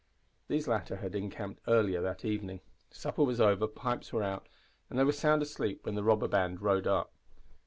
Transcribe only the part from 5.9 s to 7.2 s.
the robber band rode up.